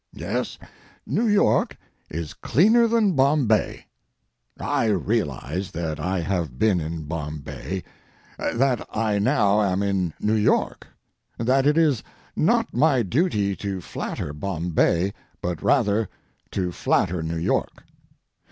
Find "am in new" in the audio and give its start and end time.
9.61-10.33